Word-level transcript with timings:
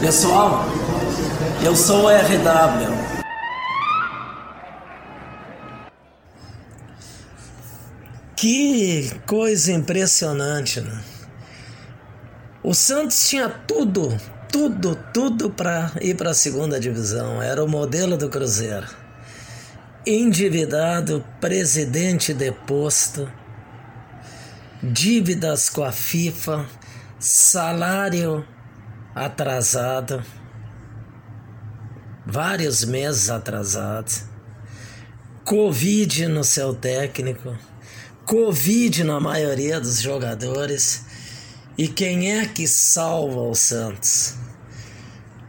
Pessoal, 0.00 0.64
eu 1.62 1.76
sou 1.76 2.04
o 2.04 2.08
RW. 2.08 2.88
Que 8.34 9.10
coisa 9.26 9.72
impressionante, 9.72 10.80
né? 10.80 11.04
O 12.62 12.72
Santos 12.72 13.28
tinha 13.28 13.50
tudo, 13.50 14.16
tudo, 14.50 14.96
tudo 15.12 15.50
para 15.50 15.92
ir 16.00 16.16
para 16.16 16.30
a 16.30 16.34
segunda 16.34 16.80
divisão. 16.80 17.42
Era 17.42 17.62
o 17.62 17.68
modelo 17.68 18.16
do 18.16 18.30
Cruzeiro. 18.30 19.09
Endividado, 20.06 21.22
presidente 21.42 22.32
deposto, 22.32 23.30
dívidas 24.82 25.68
com 25.68 25.84
a 25.84 25.92
FIFA, 25.92 26.66
salário 27.18 28.42
atrasado, 29.14 30.24
vários 32.24 32.82
meses 32.82 33.28
atrasados, 33.28 34.24
Covid 35.44 36.28
no 36.28 36.44
seu 36.44 36.72
técnico, 36.72 37.54
Covid 38.24 39.04
na 39.04 39.20
maioria 39.20 39.78
dos 39.78 40.00
jogadores. 40.00 41.04
E 41.76 41.86
quem 41.86 42.38
é 42.38 42.46
que 42.46 42.66
salva 42.66 43.42
o 43.42 43.54
Santos? 43.54 44.34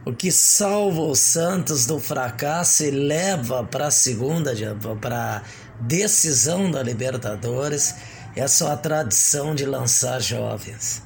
O 0.04 0.12
que 0.12 0.32
salva 0.32 1.00
o 1.00 1.14
Santos 1.14 1.86
do 1.86 2.00
fracasso 2.00 2.82
e 2.82 2.90
leva 2.90 3.62
para 3.62 3.86
a 3.86 3.90
segunda, 3.90 4.52
para 5.00 5.42
decisão 5.80 6.70
da 6.70 6.82
Libertadores, 6.82 7.94
é 8.34 8.46
sua 8.48 8.76
tradição 8.76 9.54
de 9.54 9.64
lançar 9.64 10.20
jovens 10.20 11.02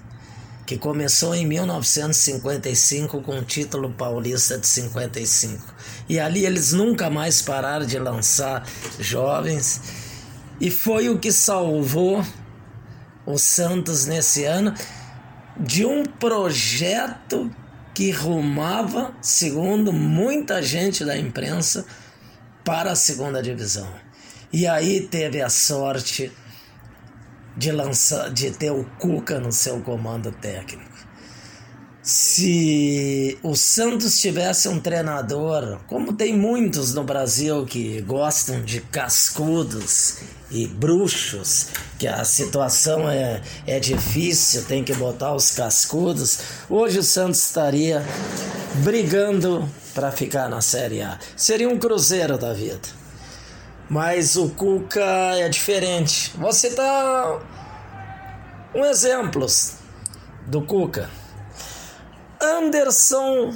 que 0.67 0.77
começou 0.77 1.33
em 1.33 1.47
1955 1.47 3.23
com 3.23 3.39
o 3.39 3.45
título 3.45 3.93
paulista 3.93 4.59
de 4.59 4.67
55. 4.67 5.63
E 6.09 6.19
ali 6.19 6.45
eles 6.45 6.73
nunca 6.73 7.09
mais 7.09 7.41
pararam 7.41 7.87
de 7.87 7.97
lançar 7.99 8.67
jovens 8.99 9.81
e 10.61 10.69
foi 10.69 11.09
o 11.09 11.21
que 11.21 11.31
salvou 11.31 12.25
o 13.25 13.39
Santos 13.39 14.07
nesse 14.07 14.45
ano 14.45 14.75
de 15.57 15.87
um 15.87 16.05
projeto 16.05 17.49
que 17.97 18.11
rumava, 18.11 19.15
segundo 19.23 19.91
muita 19.91 20.61
gente 20.63 21.03
da 21.03 21.17
imprensa, 21.17 21.87
para 22.63 22.93
a 22.93 22.95
segunda 22.95 23.43
divisão. 23.43 23.91
E 24.53 24.67
aí 24.67 25.09
teve 25.09 25.41
a 25.41 25.49
sorte 25.49 26.31
de 27.57 27.73
lançar, 27.73 28.31
de 28.31 28.51
ter 28.51 28.71
o 28.71 28.85
Cuca 28.99 29.41
no 29.41 29.51
seu 29.51 29.81
comando 29.81 30.31
técnico. 30.31 30.93
Se 32.07 33.37
o 33.43 33.57
Santos 33.57 34.21
tivesse 34.21 34.69
um 34.69 34.79
treinador, 34.79 35.81
como 35.89 36.13
tem 36.13 36.37
muitos 36.37 36.95
no 36.95 37.03
Brasil 37.03 37.67
que 37.67 38.01
gostam 38.03 38.63
de 38.63 38.81
cascudos 38.81 40.19
e 40.49 40.69
bruxos, 40.69 41.67
que 41.99 42.07
a 42.07 42.25
situação 42.25 43.11
é, 43.11 43.43
é 43.67 43.81
difícil, 43.81 44.65
tem 44.67 44.85
que 44.85 44.95
botar 44.95 45.35
os 45.35 45.51
cascudos, 45.51 46.39
hoje 46.71 47.01
o 47.01 47.03
Santos 47.03 47.41
estaria 47.41 48.01
brigando 48.85 49.69
para 49.93 50.13
ficar 50.13 50.49
na 50.49 50.61
Série 50.61 51.03
A. 51.03 51.19
Seria 51.37 51.69
um 51.69 51.77
cruzeiro 51.77 52.39
da 52.39 52.53
vida. 52.53 52.89
Mas 53.91 54.37
o 54.37 54.51
Cuca 54.51 55.03
é 55.39 55.49
diferente. 55.49 56.33
Você 56.39 56.71
tá 56.71 57.41
um 58.73 58.85
exemplo 58.85 59.45
do 60.47 60.63
Cuca. 60.63 61.26
Anderson 62.41 63.55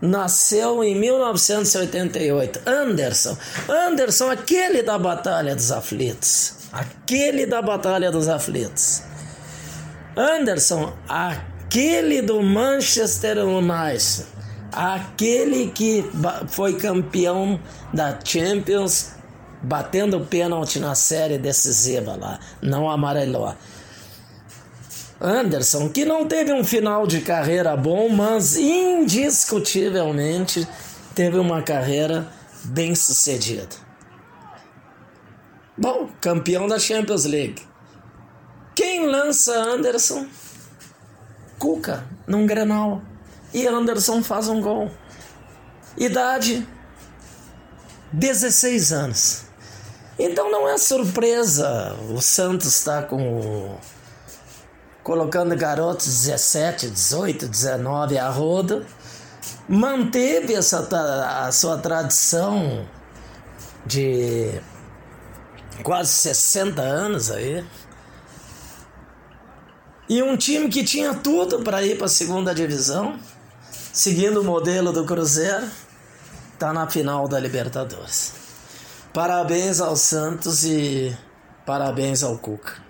nasceu 0.00 0.82
em 0.82 0.94
1988. 0.98 2.60
Anderson, 2.66 3.36
Anderson, 3.68 4.30
aquele 4.30 4.82
da 4.82 4.98
Batalha 4.98 5.54
dos 5.54 5.70
Aflitos, 5.70 6.54
aquele 6.72 7.46
da 7.46 7.60
Batalha 7.60 8.10
dos 8.10 8.28
Aflitos. 8.28 9.02
Anderson, 10.16 10.92
aquele 11.08 12.22
do 12.22 12.42
Manchester 12.42 13.38
United 13.38 14.40
aquele 14.72 15.68
que 15.70 16.04
foi 16.48 16.74
campeão 16.74 17.60
da 17.92 18.18
Champions 18.24 19.12
batendo 19.62 20.20
pênalti 20.20 20.78
na 20.78 20.94
série 20.94 21.38
decisiva 21.38 22.16
lá, 22.16 22.38
não 22.62 22.88
amarelou. 22.88 23.54
Anderson, 25.20 25.90
que 25.90 26.04
não 26.04 26.26
teve 26.26 26.52
um 26.52 26.64
final 26.64 27.06
de 27.06 27.20
carreira 27.20 27.76
bom, 27.76 28.08
mas 28.08 28.56
indiscutivelmente 28.56 30.66
teve 31.14 31.38
uma 31.38 31.62
carreira 31.62 32.26
bem 32.64 32.92
sucedida. 32.94 33.68
Bom, 35.76 36.08
campeão 36.20 36.66
da 36.66 36.78
Champions 36.78 37.24
League. 37.24 37.62
Quem 38.74 39.06
lança 39.06 39.52
Anderson? 39.52 40.26
Cuca, 41.58 42.06
num 42.26 42.46
Grenal 42.46 43.02
e 43.52 43.66
Anderson 43.66 44.22
faz 44.22 44.48
um 44.48 44.60
gol. 44.60 44.90
Idade 45.98 46.66
16 48.12 48.92
anos. 48.92 49.42
Então 50.18 50.50
não 50.50 50.68
é 50.68 50.76
surpresa 50.76 51.96
o 52.10 52.20
Santos 52.20 52.66
está 52.66 53.02
com 53.02 53.40
o, 53.40 53.78
colocando 55.02 55.56
garotos 55.56 56.06
17, 56.06 56.90
18, 56.90 57.48
19 57.48 58.18
a 58.18 58.28
roda. 58.28 58.86
Manteve 59.68 60.54
essa 60.54 60.86
a 61.46 61.52
sua 61.52 61.78
tradição 61.78 62.86
de 63.86 64.60
quase 65.82 66.10
60 66.12 66.82
anos 66.82 67.30
aí. 67.30 67.64
E 70.08 70.22
um 70.22 70.36
time 70.36 70.68
que 70.68 70.82
tinha 70.82 71.14
tudo 71.14 71.60
para 71.60 71.82
ir 71.82 71.96
para 71.96 72.06
a 72.06 72.10
segunda 72.10 72.54
divisão 72.54 73.18
seguindo 73.92 74.40
o 74.40 74.44
modelo 74.44 74.92
do 74.92 75.04
Cruzeiro, 75.04 75.68
está 76.52 76.72
na 76.72 76.88
final 76.88 77.26
da 77.26 77.38
Libertadores. 77.38 78.32
Parabéns 79.12 79.80
ao 79.80 79.96
Santos 79.96 80.64
e 80.64 81.16
parabéns 81.66 82.22
ao 82.22 82.38
Cuca. 82.38 82.89